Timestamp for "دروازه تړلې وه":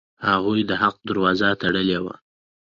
1.09-2.15